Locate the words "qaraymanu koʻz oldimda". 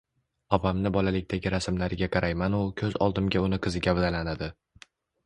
2.15-3.45